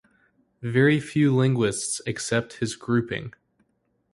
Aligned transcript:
Very 0.63 0.99
few 0.99 1.31
linguists 1.35 2.01
accept 2.07 2.53
his 2.53 2.75
grouping. 2.75 3.35